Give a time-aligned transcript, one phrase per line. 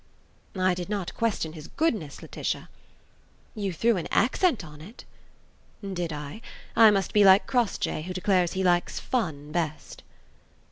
[0.57, 2.69] "I did not question his goodness, Laetitia."
[3.53, 5.05] "You threw an accent on it."
[5.83, 6.41] "Did I?
[6.75, 10.01] I must be like Crossjay, who declares he likes fun best."